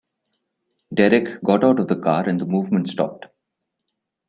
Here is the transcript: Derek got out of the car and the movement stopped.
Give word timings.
Derek 0.97 1.43
got 1.43 1.63
out 1.63 1.79
of 1.79 1.87
the 1.87 1.95
car 1.95 2.27
and 2.27 2.41
the 2.41 2.45
movement 2.47 2.89
stopped. 2.89 3.27